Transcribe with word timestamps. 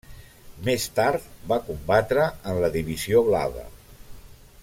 Més 0.69 0.85
tard 0.99 1.27
va 1.51 1.59
combatre 1.67 2.25
en 2.53 2.59
la 2.65 2.73
Divisió 2.79 3.25
Blava. 3.31 3.67